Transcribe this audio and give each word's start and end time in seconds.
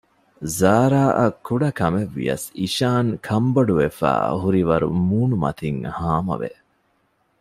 ޒާރާއަށް 0.57 1.37
ކުޑަކަމެއްވިޔަސް 1.45 2.47
އިޝާން 2.59 3.09
ކަންބޮޑުވަފައި 3.27 4.25
ހުރިވަރު 4.41 4.87
މޫނުމަތިން 5.07 5.81
ހާމަވެ 5.97 6.51